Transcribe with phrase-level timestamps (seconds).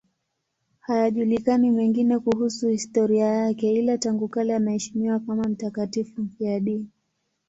[0.79, 6.89] Hayajulikani mengine kuhusu historia yake, ila tangu kale anaheshimiwa kama mtakatifu mfiadini.